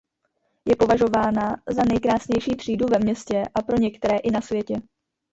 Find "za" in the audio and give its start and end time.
1.67-1.83